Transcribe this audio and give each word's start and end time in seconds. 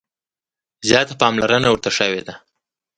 زیاته 0.87 1.13
پاملرنه 1.21 1.69
ورته 1.71 1.91
شوې 1.97 2.21
ده. 2.27 2.35